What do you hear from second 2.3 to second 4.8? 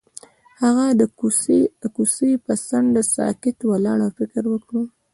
پر څنډه ساکت ولاړ او فکر وکړ.